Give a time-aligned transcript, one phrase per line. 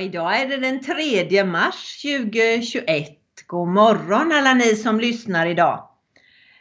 [0.00, 3.08] Idag är det den 3 mars 2021.
[3.46, 5.88] God morgon alla ni som lyssnar idag.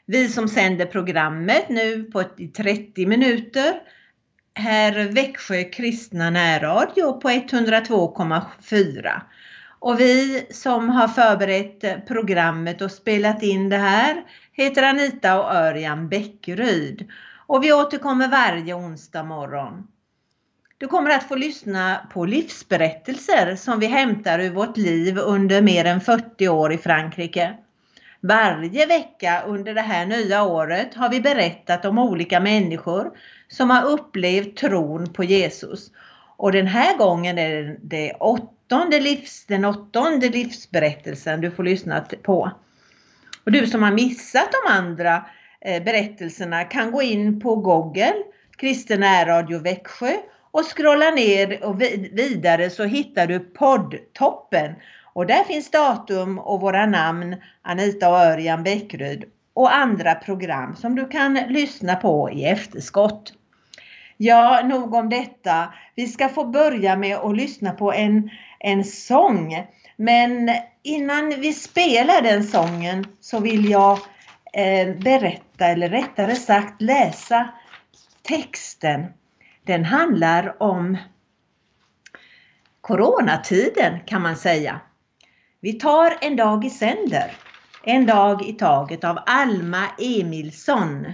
[0.05, 2.23] Vi som sänder programmet nu på
[2.57, 3.81] 30 minuter
[4.53, 9.21] här Växjö kristna närradio på 102,4.
[9.79, 16.09] Och vi som har förberett programmet och spelat in det här heter Anita och Örjan
[16.09, 17.09] Bäckryd.
[17.47, 19.87] Och vi återkommer varje onsdag morgon.
[20.79, 25.85] Du kommer att få lyssna på livsberättelser som vi hämtar ur vårt liv under mer
[25.85, 27.57] än 40 år i Frankrike.
[28.21, 33.11] Varje vecka under det här nya året har vi berättat om olika människor
[33.47, 35.91] som har upplevt tron på Jesus.
[36.37, 42.51] Och den här gången är det åttonde livs, den åttonde livsberättelsen du får lyssna på.
[43.43, 45.25] Och du som har missat de andra
[45.61, 48.15] eh, berättelserna kan gå in på Google,
[48.57, 50.11] Kristen Radio Växjö
[50.59, 54.75] och scrolla ner och vidare så hittar du poddtoppen.
[55.13, 60.95] Och där finns datum och våra namn Anita och Örjan Bäckryd och andra program som
[60.95, 63.33] du kan lyssna på i efterskott.
[64.17, 65.73] Ja, nog om detta.
[65.95, 68.29] Vi ska få börja med att lyssna på en,
[68.59, 69.67] en sång.
[69.95, 70.51] Men
[70.83, 73.99] innan vi spelar den sången så vill jag
[74.53, 77.49] eh, berätta, eller rättare sagt läsa
[78.21, 79.05] texten
[79.69, 80.97] den handlar om
[82.81, 84.79] coronatiden kan man säga.
[85.59, 87.31] Vi tar en dag i sänder.
[87.83, 91.13] En dag i taget av Alma Emilsson.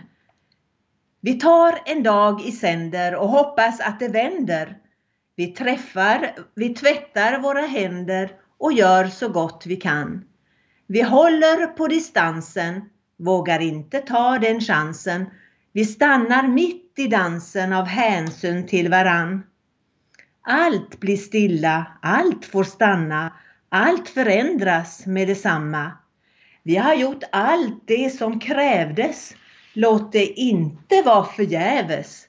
[1.22, 4.78] Vi tar en dag i sänder och hoppas att det vänder.
[5.36, 10.26] Vi träffar, vi tvättar våra händer och gör så gott vi kan.
[10.88, 15.26] Vi håller på distansen, vågar inte ta den chansen.
[15.76, 19.44] Vi stannar mitt i dansen av hänsyn till varann.
[20.42, 23.34] Allt blir stilla, allt får stanna,
[23.70, 25.92] allt förändras med detsamma.
[26.64, 29.36] Vi har gjort allt det som krävdes.
[29.74, 32.28] Låt det inte vara förgäves.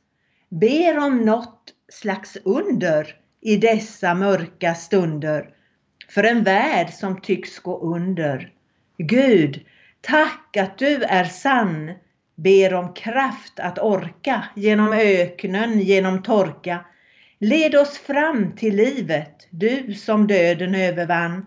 [0.49, 5.49] Ber om något slags under i dessa mörka stunder.
[6.09, 8.53] För en värld som tycks gå under.
[8.99, 9.65] Gud,
[10.01, 11.93] tack att du är sann
[12.37, 16.85] ber om kraft att orka genom öknen, genom torka.
[17.39, 21.47] Led oss fram till livet, du som döden övervann.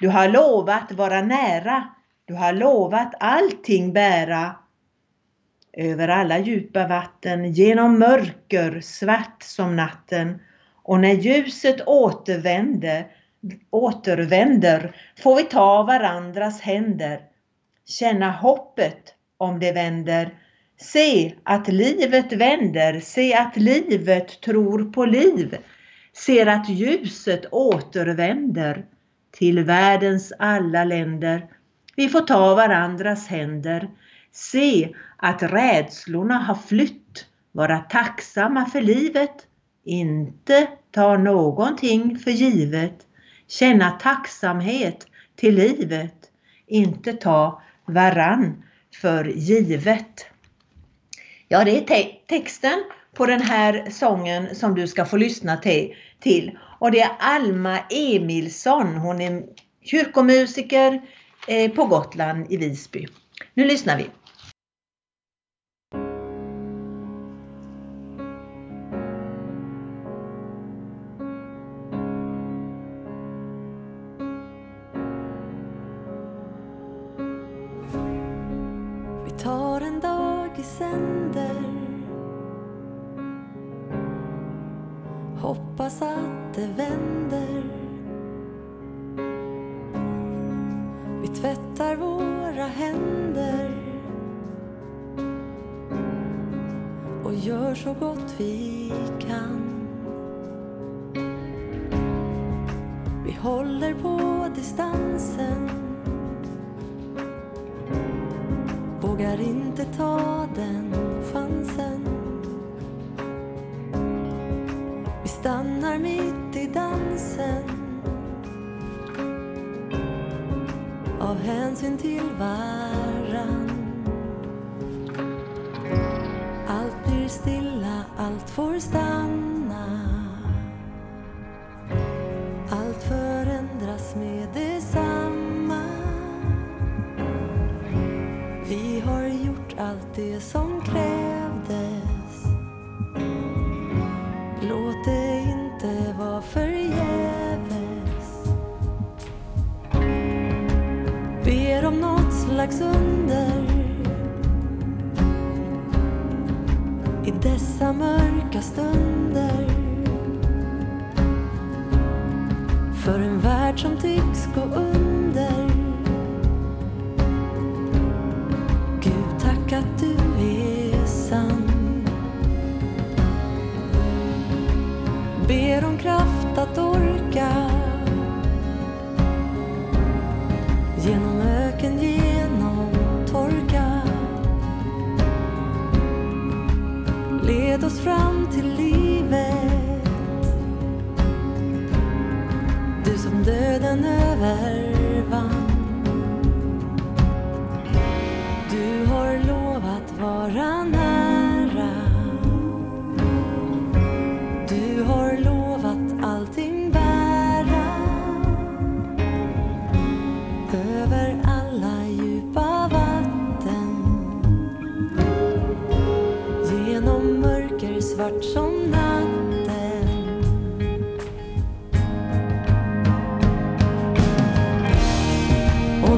[0.00, 1.88] Du har lovat vara nära,
[2.24, 4.56] du har lovat allting bära.
[5.72, 10.40] Över alla djupa vatten, genom mörker svart som natten.
[10.82, 13.06] Och när ljuset återvänder,
[13.70, 17.20] återvänder får vi ta varandras händer.
[17.86, 20.34] Känna hoppet om det vänder.
[20.80, 25.56] Se att livet vänder, se att livet tror på liv.
[26.12, 28.84] Ser att ljuset återvänder
[29.30, 31.46] till världens alla länder.
[31.96, 33.90] Vi får ta varandras händer.
[34.32, 37.26] Se att rädslorna har flytt.
[37.52, 39.46] Vara tacksamma för livet.
[39.84, 42.98] Inte ta någonting för givet.
[43.48, 45.06] Känna tacksamhet
[45.36, 46.16] till livet.
[46.66, 48.62] Inte ta varann
[48.94, 50.26] för givet.
[51.48, 52.84] Ja, det är te texten
[53.14, 55.56] på den här sången som du ska få lyssna
[56.20, 56.58] till.
[56.78, 58.96] Och det är Alma Emilsson.
[58.96, 59.42] Hon är
[59.84, 61.00] kyrkomusiker
[61.48, 63.06] eh, på Gotland i Visby.
[63.54, 64.06] Nu lyssnar vi.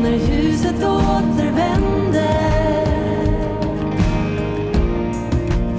[0.02, 2.12] När ljuset återvänder.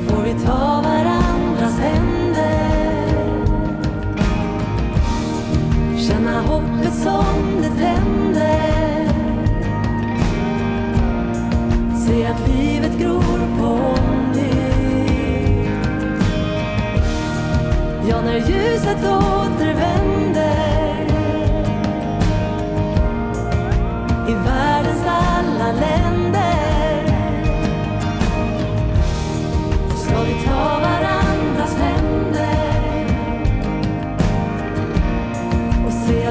[0.08, 3.14] Får vi ta varandras händer?
[5.98, 9.08] Känna hoppet som det tänder.
[12.08, 13.98] Se att livet gror på
[14.34, 15.70] nytt.
[18.10, 19.43] Ja, när ljuset återvänder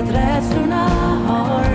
[0.03, 1.72] och se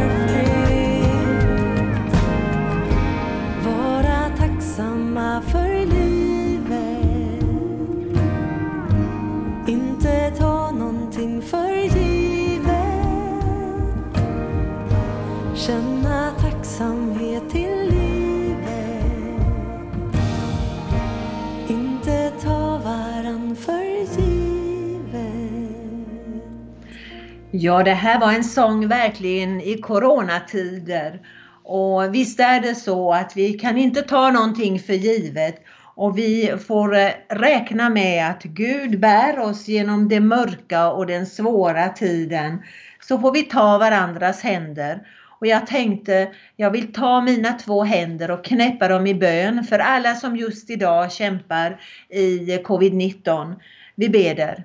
[27.59, 31.19] Ja, det här var en sång verkligen i coronatider.
[31.63, 35.55] Och visst är det så att vi kan inte ta någonting för givet
[35.95, 41.25] och vi får eh, räkna med att Gud bär oss genom det mörka och den
[41.25, 42.63] svåra tiden.
[43.01, 45.07] Så får vi ta varandras händer.
[45.39, 49.79] Och jag tänkte, jag vill ta mina två händer och knäppa dem i bön för
[49.79, 53.55] alla som just idag kämpar i eh, covid-19.
[53.95, 54.63] Vi beder.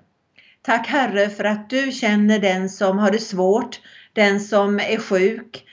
[0.63, 3.81] Tack Herre för att du känner den som har det svårt,
[4.13, 5.65] den som är sjuk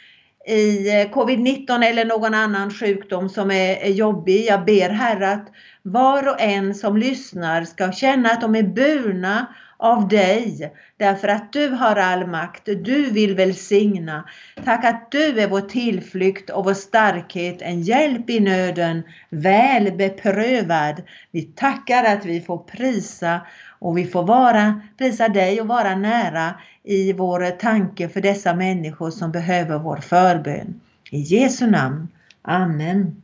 [0.48, 4.46] i eh, covid-19 eller någon annan sjukdom som är jobbig.
[4.46, 5.48] Jag ber Herre att
[5.82, 9.46] var och en som lyssnar ska känna att de är burna
[9.80, 12.66] av dig därför att du har all makt.
[12.66, 14.30] Du vill välsigna.
[14.66, 21.02] Tack att du är vår tillflykt och vår starkhet, en hjälp i nöden, väl beprövad.
[21.32, 23.42] Vi tackar att vi får prisa
[23.80, 29.12] och vi får vara, prisa dig och vara nära i vår tanke för dessa människor
[29.12, 30.82] som behöver vår förbön.
[31.12, 32.08] I Jesu namn.
[32.42, 33.22] Amen.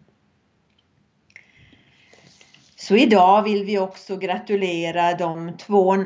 [2.75, 6.06] Så idag vill vi också gratulera de två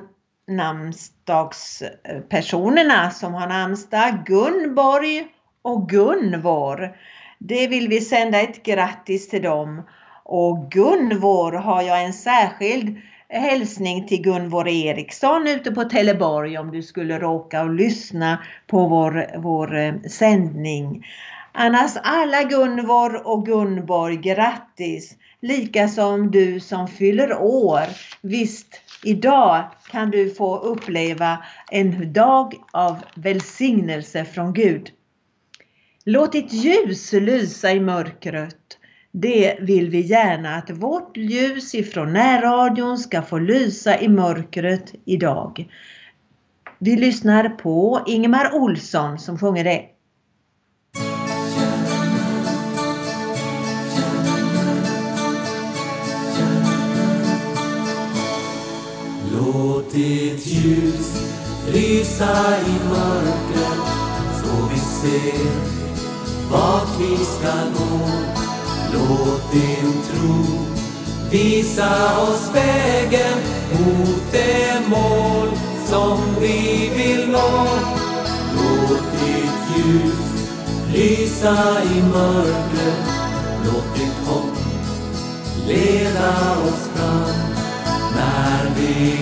[0.50, 5.27] namnsdagspersonerna som har namnsdag, Gunborg
[5.62, 6.96] och Gunvor.
[7.39, 9.84] Det vill vi sända ett grattis till dem.
[10.24, 12.98] Och Gunvor har jag en särskild
[13.29, 18.38] hälsning till Gunvor Eriksson ute på Teleborg om du skulle råka och lyssna
[18.68, 21.06] på vår, vår eh, sändning.
[21.61, 25.15] Annars alla Gunvor och Gunborg, grattis!
[25.41, 27.83] Lika som du som fyller år.
[28.21, 31.37] Visst, idag kan du få uppleva
[31.71, 34.89] en dag av välsignelse från Gud.
[36.05, 38.77] Låt ditt ljus lysa i mörkret.
[39.11, 45.67] Det vill vi gärna att vårt ljus ifrån närradion ska få lysa i mörkret idag.
[46.79, 49.85] Vi lyssnar på Ingemar Olsson som sjunger det.
[59.89, 61.22] Låt ditt ljus
[61.74, 63.79] lysa i mörkret
[64.41, 65.50] så vi ser
[66.51, 68.10] vart vi ska gå.
[68.93, 70.46] Låt din tro
[71.31, 73.38] visa oss vägen
[73.72, 75.48] mot det mål
[75.86, 77.67] som vi vill nå.
[78.55, 80.50] Låt ditt ljus
[80.93, 83.10] lysa i mörkret.
[83.65, 84.58] Låt ditt hopp
[85.67, 86.29] leda
[86.67, 87.28] oss fram
[89.00, 89.18] vi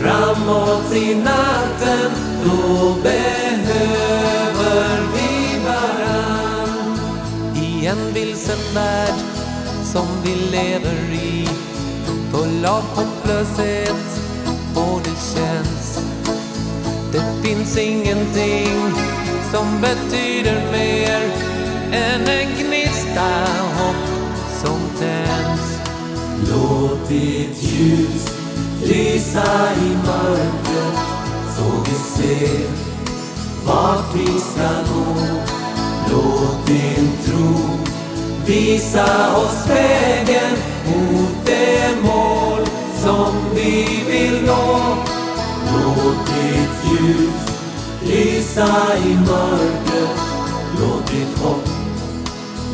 [0.00, 2.10] framåt i natten.
[2.44, 6.98] Då behöver vi varann.
[7.56, 9.14] I en vilsen värld
[9.84, 11.48] som vi lever i
[12.32, 14.20] Full av hopplöshet
[14.74, 16.00] och det känns
[17.12, 18.92] Det finns ingenting
[19.52, 21.20] som betyder mer
[21.92, 23.30] än en gnista
[23.78, 24.08] hopp
[24.62, 25.78] som tänds
[26.48, 28.27] Låt ditt ljus
[28.82, 30.98] lysa i mörkret
[31.56, 32.68] så vi ser
[33.66, 35.16] vart vi ska nå.
[36.10, 37.78] Låt din tro
[38.46, 40.56] visa oss vägen
[40.86, 42.66] mot det mål
[43.02, 44.96] som vi vill nå.
[45.72, 47.48] Låt ditt ljus
[48.02, 50.20] lysa i mörkret.
[50.80, 51.68] Låt ditt hopp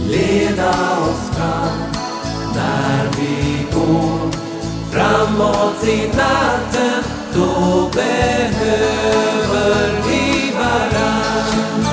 [0.08, 0.70] leda
[1.00, 1.78] oss fram
[2.54, 4.23] när vi går
[4.94, 7.02] framåt i natten.
[7.34, 9.22] Då behöver
[10.06, 11.84] vi varann.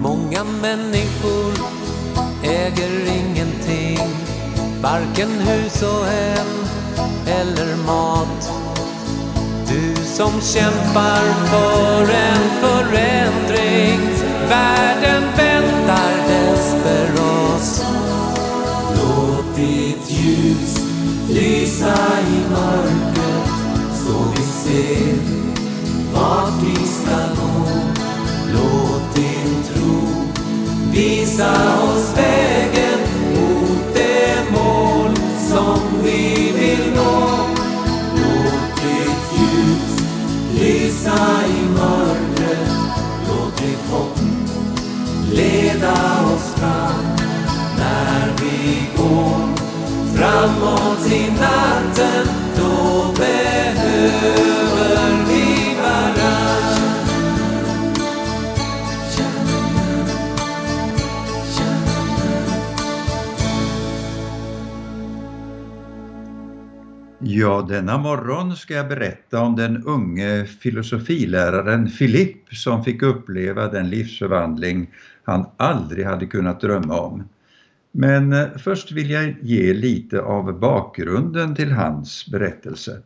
[0.00, 1.52] Många människor
[2.42, 4.08] äger ingenting
[4.82, 6.66] Varken hus och hem
[7.26, 8.52] eller mat
[9.68, 14.15] Du som kämpar för en förändring
[14.48, 17.86] Världen väntar desperat
[18.94, 20.80] Låt ditt ljus
[21.30, 21.96] lysa
[22.28, 23.50] i mörkret
[23.94, 25.16] så vi ser
[26.14, 27.66] vart vi ska nå.
[28.52, 30.00] Låt din tro
[30.92, 32.25] visa oss vägen
[51.12, 52.26] i natten.
[52.56, 54.44] Då behöver
[55.28, 56.46] vi varann.
[67.18, 73.90] Ja, denna morgon ska jag berätta om den unge filosofiläraren Filipp som fick uppleva den
[73.90, 74.90] livsförvandling
[75.24, 77.24] han aldrig hade kunnat drömma om.
[77.98, 83.02] Men eh, först vill jag ge lite av bakgrunden till hans berättelse.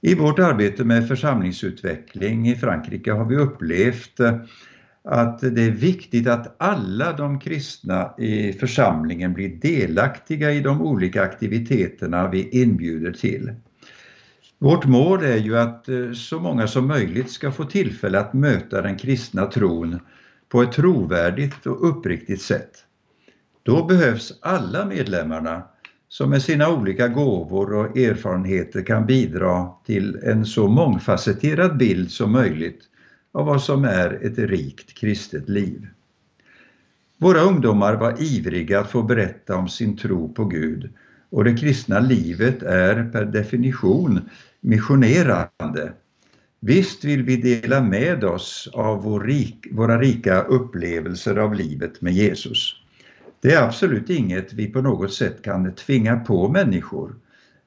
[0.00, 4.36] I vårt arbete med församlingsutveckling i Frankrike har vi upplevt eh,
[5.04, 11.22] att det är viktigt att alla de kristna i församlingen blir delaktiga i de olika
[11.22, 13.52] aktiviteterna vi inbjuder till.
[14.58, 18.82] Vårt mål är ju att eh, så många som möjligt ska få tillfälle att möta
[18.82, 20.00] den kristna tron
[20.48, 22.86] på ett trovärdigt och uppriktigt sätt.
[23.62, 25.62] Då behövs alla medlemmarna
[26.08, 32.32] som med sina olika gåvor och erfarenheter kan bidra till en så mångfacetterad bild som
[32.32, 32.80] möjligt
[33.32, 35.86] av vad som är ett rikt kristet liv.
[37.18, 40.90] Våra ungdomar var ivriga att få berätta om sin tro på Gud
[41.30, 44.20] och det kristna livet är per definition
[44.60, 45.92] missionerande.
[46.60, 52.12] Visst vill vi dela med oss av vår rik, våra rika upplevelser av livet med
[52.12, 52.81] Jesus.
[53.42, 57.14] Det är absolut inget vi på något sätt kan tvinga på människor.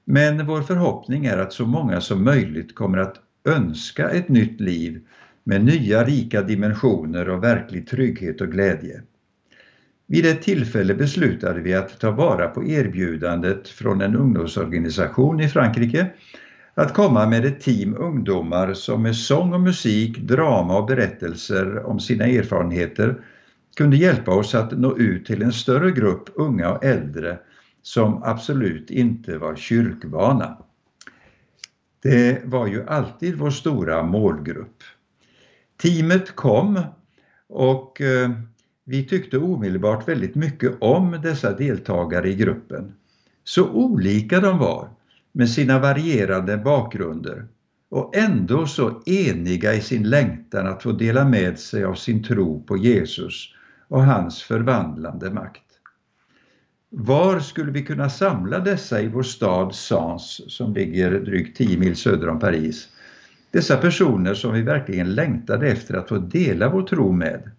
[0.06, 3.16] Men vår förhoppning är att så många som möjligt kommer att
[3.46, 5.02] önska ett nytt liv
[5.44, 9.02] med nya rika dimensioner och verklig trygghet och glädje.
[10.08, 16.08] Vid ett tillfälle beslutade vi att ta vara på erbjudandet från en ungdomsorganisation i Frankrike
[16.74, 22.00] att komma med ett team ungdomar som med sång och musik, drama och berättelser om
[22.00, 23.16] sina erfarenheter
[23.76, 27.40] kunde hjälpa oss att nå ut till en större grupp unga och äldre
[27.82, 30.58] som absolut inte var kyrkvana.
[32.02, 34.84] Det var ju alltid vår stora målgrupp.
[35.82, 36.80] Teamet kom
[37.48, 38.30] och eh,
[38.86, 42.94] vi tyckte omedelbart väldigt mycket om dessa deltagare i gruppen.
[43.44, 44.90] Så olika de var
[45.32, 47.48] med sina varierande bakgrunder
[47.90, 52.64] och ändå så eniga i sin längtan att få dela med sig av sin tro
[52.64, 53.56] på Jesus
[53.96, 55.64] och hans förvandlande makt.
[56.90, 61.96] Var skulle vi kunna samla dessa i vår stad Sens som ligger drygt 10 mil
[61.96, 62.88] söder om Paris?
[63.52, 67.52] Dessa personer som vi verkligen längtade efter att få dela vår tro med.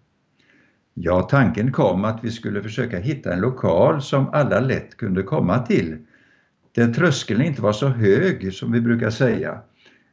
[0.93, 5.59] Ja, tanken kom att vi skulle försöka hitta en lokal som alla lätt kunde komma
[5.59, 5.97] till.
[6.75, 9.61] där tröskeln inte var så hög som vi brukar säga,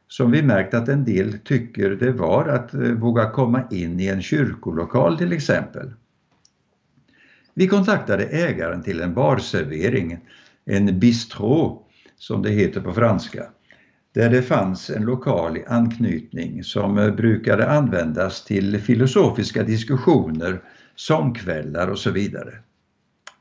[0.07, 4.07] som vi märkt att en del tycker det var att eh, våga komma in i
[4.07, 5.91] en kyrkolokal till exempel.
[7.57, 10.19] Vi kontaktade ägaren till en barservering,
[10.65, 11.85] en bistro,
[12.17, 13.43] som det heter på franska,
[14.13, 20.61] där det fanns en lokal anknytning som brukade användas till filosofiska diskussioner,
[20.95, 22.53] sångkvällar och så vidare.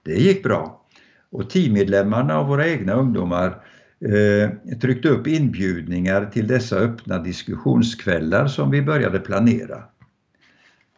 [0.04, 0.86] Det gick bra
[1.30, 3.62] och teammedlemmarna och våra egna ungdomar
[4.00, 9.82] eh, tryckte upp inbjudningar till dessa öppna diskussionskvällar som vi började planera.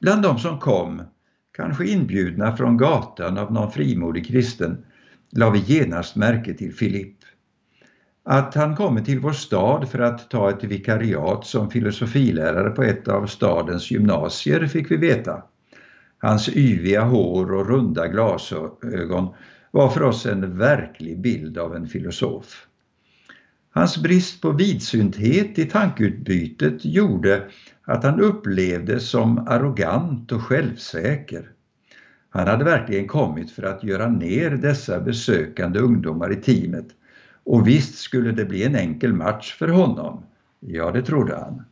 [0.00, 1.02] Bland de som kom,
[1.56, 4.84] kanske inbjudna från gatan av någon frimodig kristen,
[5.30, 7.16] la vi genast märke till Filipp.
[8.24, 13.08] Att han kommit till vår stad för att ta ett vikariat som filosofilärare på ett
[13.08, 15.42] av stadens gymnasier fick vi veta.
[16.18, 19.34] Hans yviga hår och runda glasögon
[19.70, 22.66] var för oss en verklig bild av en filosof.
[23.70, 27.42] Hans brist på vidsynthet i tankeutbytet gjorde
[27.86, 31.50] att han upplevdes som arrogant och självsäker.
[32.30, 36.86] Han hade verkligen kommit för att göra ner dessa besökande ungdomar i teamet
[37.44, 40.22] och visst skulle det bli en enkel match för honom.
[40.60, 41.64] Ja, det trodde han.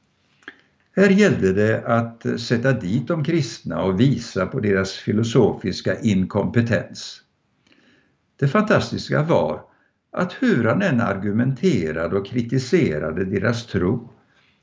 [0.96, 7.20] Här gällde det att sätta dit de kristna och visa på deras filosofiska inkompetens.
[8.36, 9.60] Det fantastiska var
[10.12, 14.10] att hur han än argumenterade och kritiserade deras tro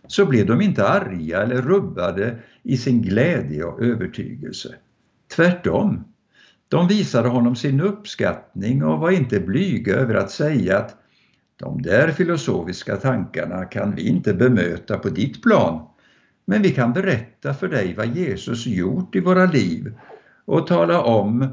[0.08, 4.76] så blev de inte arga eller rubbade i sin glädje och övertygelse.
[5.36, 6.04] Tvärtom,
[6.68, 10.96] de visade honom sin uppskattning och var inte blyga över att säga att
[11.56, 15.88] de där filosofiska tankarna kan vi inte bemöta på ditt plan,
[16.46, 19.94] men vi kan berätta för dig vad Jesus gjort i våra liv
[20.46, 21.50] och tala om eh,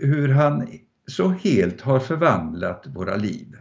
[0.00, 0.68] hur han
[1.06, 3.56] så helt har förvandlat våra liv.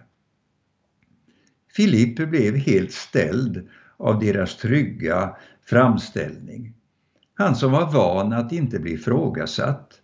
[1.75, 3.67] Filipp blev helt ställd
[3.99, 6.73] av deras trygga framställning.
[7.33, 10.01] Han som var van att inte bli ifrågasatt.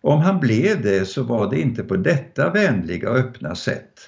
[0.00, 4.00] Om han blev det så var det inte på detta vänliga och öppna sätt.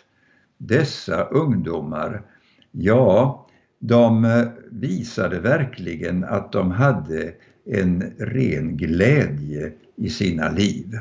[0.59, 2.23] Dessa ungdomar,
[2.71, 3.47] ja,
[3.79, 10.99] de eh, visade verkligen att de hade en ren glädje i sina liv.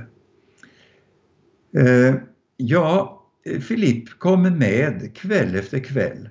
[1.77, 2.15] Eh,
[2.57, 3.21] ja,
[3.61, 6.29] Filipp kom med kväll efter kväll.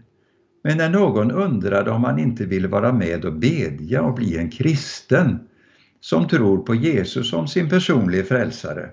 [0.65, 4.51] Men när någon undrade om han inte ville vara med och bedja och bli en
[4.51, 5.39] kristen
[6.01, 8.91] som tror på Jesus som sin personliga frälsare,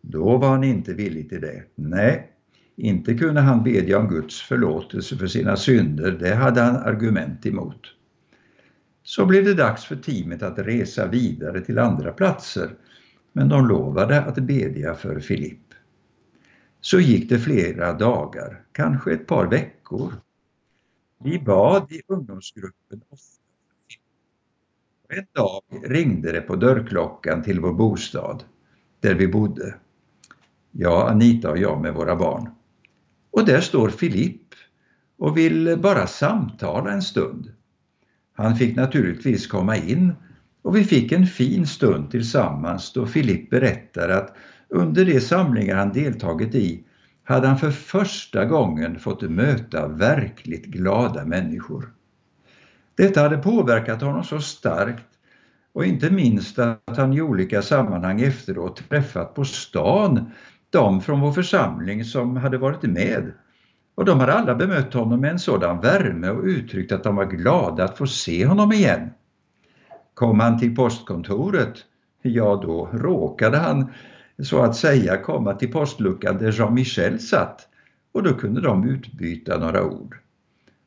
[0.00, 1.62] då var han inte villig till det.
[1.74, 2.30] Nej,
[2.76, 7.80] inte kunde han bedja om Guds förlåtelse för sina synder, det hade han argument emot.
[9.02, 12.70] Så blev det dags för teamet att resa vidare till andra platser,
[13.32, 15.66] men de lovade att bedja för Filipp.
[16.80, 20.12] Så gick det flera dagar, kanske ett par veckor.
[21.24, 23.42] Vi bad i ungdomsgruppen ofta.
[25.08, 28.44] En dag ringde det på dörrklockan till vår bostad,
[29.00, 29.74] där vi bodde.
[30.70, 32.50] Ja, Anita och jag med våra barn.
[33.30, 34.54] Och där står Filipp
[35.18, 37.52] och vill bara samtala en stund.
[38.32, 40.12] Han fick naturligtvis komma in
[40.62, 44.36] och vi fick en fin stund tillsammans då Filipp berättar att
[44.68, 46.84] under de samlingar han deltagit i
[47.30, 51.92] hade han för första gången fått möta verkligt glada människor.
[52.94, 55.06] Detta hade påverkat honom så starkt
[55.72, 60.30] och inte minst att han i olika sammanhang efteråt träffat på stan
[60.70, 63.32] de från vår församling som hade varit med.
[63.94, 67.26] Och de hade alla bemött honom med en sådan värme och uttryckt att de var
[67.26, 69.10] glada att få se honom igen.
[70.14, 71.74] Kom han till postkontoret,
[72.22, 73.92] ja då råkade han
[74.42, 77.68] så att säga komma till postluckan där Jean-Michel satt
[78.12, 80.16] och då kunde de utbyta några ord.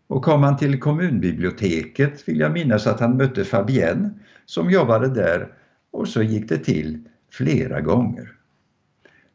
[0.08, 4.10] Och kom han till kommunbiblioteket vill jag minnas att han mötte Fabienne
[4.46, 5.54] som jobbade där
[5.92, 7.00] och så gick det till
[7.32, 8.30] flera gånger.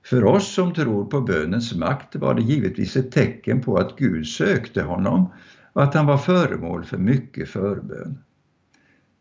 [0.04, 4.26] För oss som tror på bönens makt var det givetvis ett tecken på att Gud
[4.26, 5.32] sökte honom
[5.72, 8.18] och att han var föremål för mycket förbön.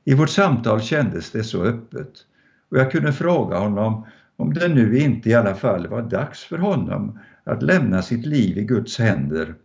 [0.06, 2.14] I vårt samtal kändes det så öppet
[2.70, 4.06] och jag kunde fråga honom
[4.38, 8.58] om det nu inte i alla fall var dags för honom att lämna sitt liv
[8.58, 9.56] i Guds händer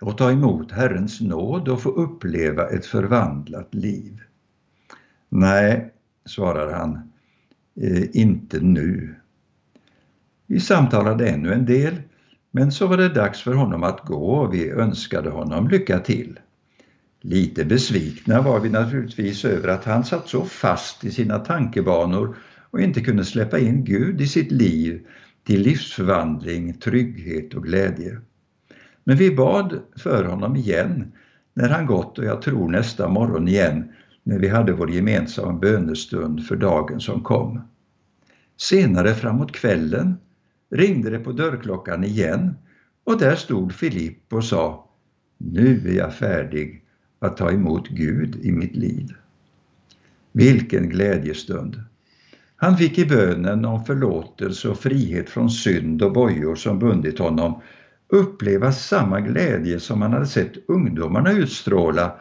[0.00, 4.20] och ta emot Herrens nåd och få uppleva ett förvandlat liv.
[5.28, 5.92] Nej,
[6.24, 7.12] svarar han,
[7.80, 9.14] eh, inte nu.
[10.46, 11.94] Vi samtalade ännu en del,
[12.50, 16.38] men så var det dags för honom att gå och vi önskade honom lycka till.
[17.20, 22.36] Lite besvikna var vi naturligtvis över att han satt så fast i sina tankebanor
[22.72, 25.06] och inte kunde släppa in Gud i sitt liv
[25.44, 28.20] till livsförvandling, trygghet och glädje.
[29.04, 31.12] Men vi bad för honom igen
[31.54, 36.46] när han gått och jag tror nästa morgon igen när vi hade vår gemensamma bönestund
[36.46, 37.60] för dagen som kom.
[38.56, 40.14] Senare framåt kvällen
[40.70, 42.56] ringde det på dörrklockan igen
[43.04, 44.88] och där stod Filipp och sa
[45.38, 46.84] Nu är jag färdig
[47.18, 49.08] att ta emot Gud i mitt liv.
[50.32, 51.80] Vilken glädjestund!
[52.62, 57.60] Han fick i bönen om förlåtelse och frihet från synd och bojor som bundit honom
[58.08, 62.12] uppleva samma glädje som han hade sett ungdomarna utstråla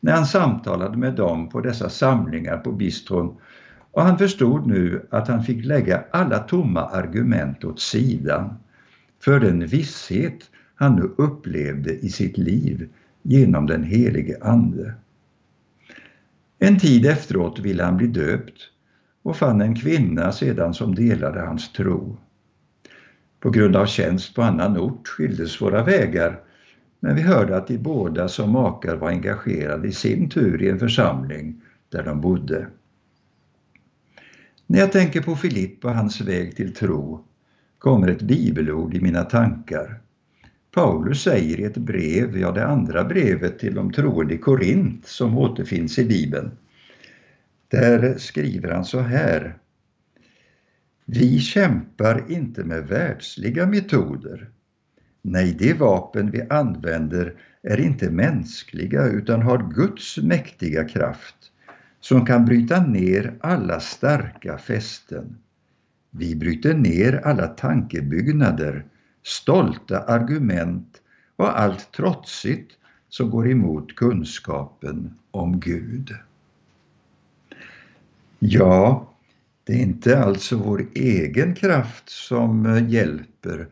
[0.00, 3.36] när han samtalade med dem på dessa samlingar på bistron
[3.92, 8.54] och han förstod nu att han fick lägga alla tomma argument åt sidan
[9.20, 12.88] för den visshet han nu upplevde i sitt liv
[13.22, 14.94] genom den helige Ande.
[16.58, 18.70] En tid efteråt ville han bli döpt
[19.28, 22.16] och fann en kvinna sedan som delade hans tro.
[23.40, 26.40] På grund av tjänst på annan ort skildes våra vägar
[27.00, 30.78] men vi hörde att de båda som makar var engagerade i sin tur i en
[30.78, 32.66] församling där de bodde.
[34.66, 37.24] När jag tänker på Filipp och hans väg till tro
[37.78, 40.00] kommer ett bibelord i mina tankar.
[40.74, 45.38] Paulus säger i ett brev, ja det andra brevet till de troende i Korint som
[45.38, 46.50] återfinns i Bibeln.
[47.70, 49.58] Där skriver han så här.
[51.04, 54.50] Vi kämpar inte med världsliga metoder.
[55.22, 61.36] Nej, de vapen vi använder är inte mänskliga utan har Guds mäktiga kraft
[62.00, 65.38] som kan bryta ner alla starka fästen.
[66.10, 68.86] Vi bryter ner alla tankebyggnader,
[69.22, 71.02] stolta argument
[71.36, 72.72] och allt trotsigt
[73.08, 76.14] som går emot kunskapen om Gud.
[78.38, 79.08] Ja,
[79.64, 83.68] det är inte alltså vår egen kraft som eh, hjälper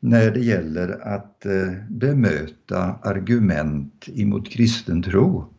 [0.00, 5.54] när det gäller att eh, bemöta argument emot kristen tro.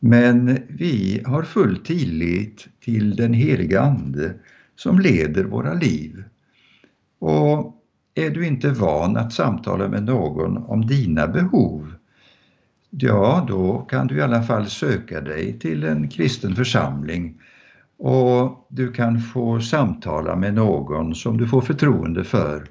[0.00, 4.34] Men vi har full tillit till den heliga Ande
[4.76, 6.24] som leder våra liv.
[7.18, 7.82] Och
[8.14, 11.92] är du inte van att samtala med någon om dina behov,
[12.90, 17.40] ja då kan du i alla fall söka dig till en kristen församling
[17.98, 22.66] och du kan få samtala med någon som du får förtroende för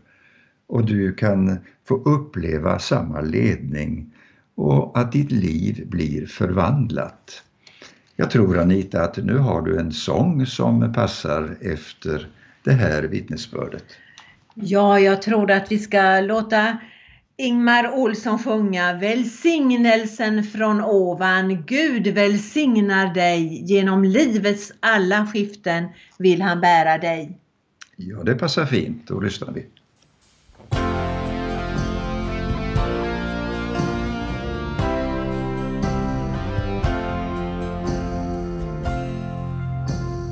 [0.67, 4.13] och du kan få uppleva samma ledning
[4.55, 7.43] och att ditt liv blir förvandlat.
[8.15, 12.27] Jag tror Anita att nu har du en sång som passar efter
[12.63, 13.85] det här vittnesbördet.
[14.53, 16.77] Ja, jag tror att vi ska låta
[17.39, 21.63] Ingmar Olsson sjunga Välsignelsen från ovan.
[21.65, 23.63] Gud välsignar dig.
[23.65, 25.87] Genom livets alla skiften
[26.19, 27.39] vill han bära dig.
[27.95, 29.07] Ja, det passar fint.
[29.07, 29.65] Då lyssnar vi.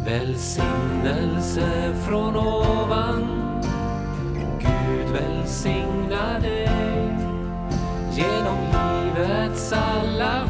[0.06, 3.22] Välsignelse från ovan
[4.60, 6.75] Gud välsignar dig
[8.16, 10.48] Genom livets alla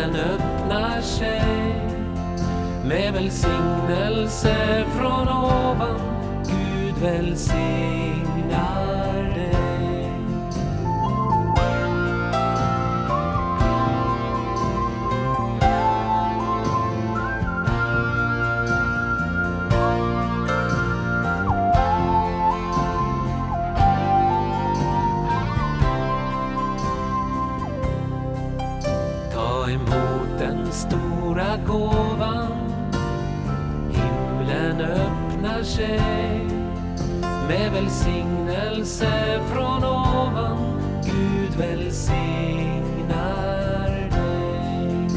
[0.00, 1.42] Himlen öppnar sig
[2.84, 6.00] med välsignelse från ovan.
[6.46, 8.40] Gud välsignar.
[35.80, 36.44] Sig
[37.48, 40.80] med välsignelse från ovan.
[41.04, 43.00] Gud välsignar
[44.10, 45.08] dig.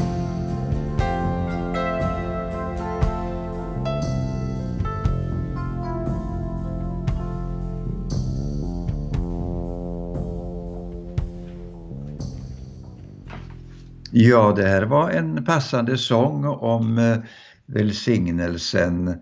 [14.10, 17.16] Ja, det här var en passande sång om eh,
[17.66, 19.14] välsignelsen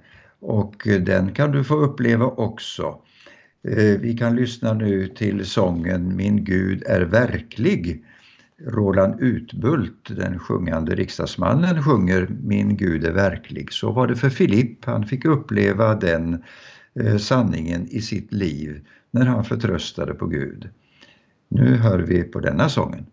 [0.42, 2.98] och eh, den kan du få uppleva också.
[3.68, 8.04] Eh, vi kan lyssna nu till sången Min Gud är verklig.
[8.66, 13.72] Roland Utbult, den sjungande riksdagsmannen, sjunger Min Gud är verklig.
[13.72, 16.42] Så var det för Filipp, han fick uppleva den
[17.00, 20.68] eh, sanningen i sitt liv när han förtröstade på Gud.
[21.48, 23.06] Nu hör vi på denna sången.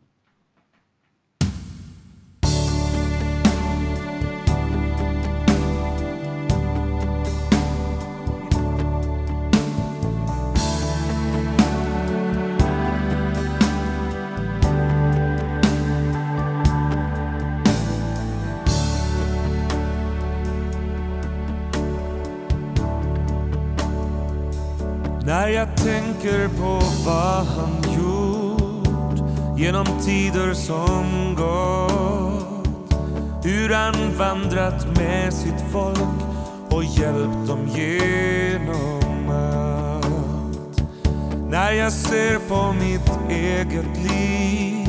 [25.29, 29.19] När jag tänker på vad han gjort
[29.57, 32.97] genom tider som gått.
[33.43, 35.99] Hur han vandrat med sitt folk
[36.69, 40.81] och hjälpt dem genom allt.
[41.49, 44.87] När jag ser på mitt eget liv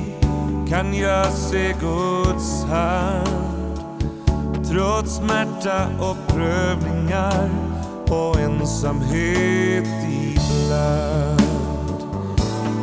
[0.69, 3.81] kan jag se Guds hand.
[4.69, 7.51] Trots smärta och prövningar
[8.09, 10.10] och ensamhet
[10.71, 11.41] ibland.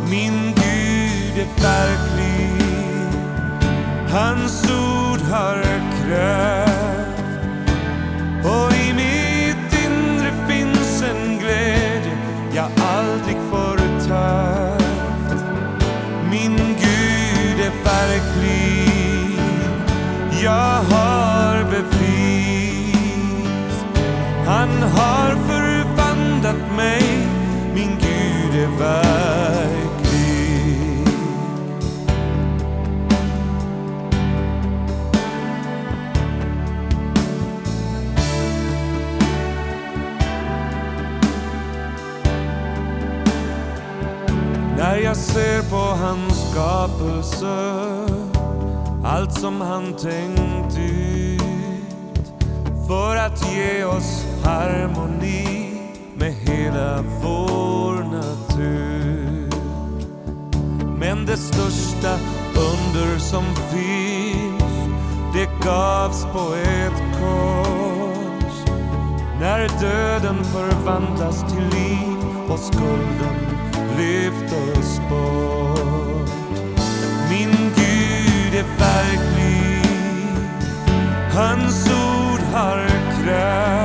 [0.09, 2.61] Min Gud är verklig,
[4.11, 5.63] hans ord har
[6.03, 7.23] kraft.
[8.43, 12.17] Och i mitt inre finns en glädje
[12.53, 15.43] jag aldrig förut haft.
[16.31, 19.39] Min Gud är verklig,
[20.43, 22.07] jag har bevis.
[24.45, 27.06] Han har förvandlat mig,
[27.77, 29.97] min Gud är verklig.
[44.77, 47.85] När jag ser på hans skapelse,
[49.05, 51.41] allt som han tänkt ut
[52.87, 55.66] för att ge oss harmoni
[56.19, 59.49] med hela vår natur.
[60.99, 62.17] Men det största
[62.55, 64.63] under som finns,
[65.33, 68.71] det gavs på ett kors.
[69.39, 72.17] När döden förvandlas till liv
[72.49, 73.37] och skulden
[73.97, 76.29] lyftes bort.
[77.29, 79.91] Min Gud är verklig,
[81.33, 82.87] hans ord har
[83.23, 83.76] kraft.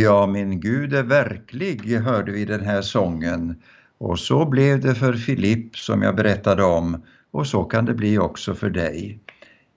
[0.00, 3.62] Ja, min Gud är verklig, hörde vi den här sången.
[3.98, 8.18] Och så blev det för Filipp som jag berättade om och så kan det bli
[8.18, 9.20] också för dig.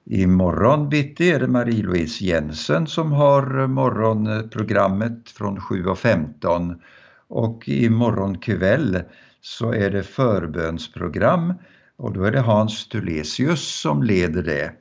[0.05, 6.79] Imorgon bitti är det Marie-Louise Jensen som har morgonprogrammet från 7.15
[7.27, 9.03] och imorgon kväll
[9.41, 11.53] så är det förbönsprogram
[11.97, 14.71] och då är det Hans Tulesius som leder det.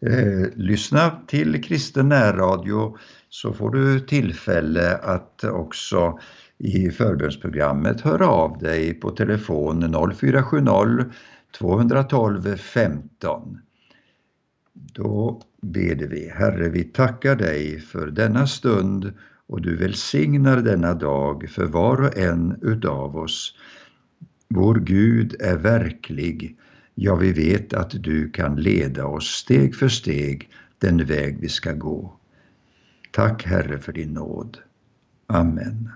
[0.00, 2.96] Eh, lyssna till Kristen närradio
[3.28, 6.18] så får du tillfälle att också
[6.58, 11.04] i förbönsprogrammet höra av dig på telefon 0470
[11.58, 13.58] 212 15.
[14.72, 16.28] Då beder vi.
[16.28, 19.12] Herre, vi tackar dig för denna stund
[19.46, 23.54] och du välsignar denna dag för var och en utav oss.
[24.48, 26.58] Vår Gud är verklig.
[26.98, 31.72] Ja, vi vet att du kan leda oss steg för steg den väg vi ska
[31.72, 32.16] gå.
[33.10, 34.58] Tack Herre för din nåd.
[35.26, 35.90] Amen.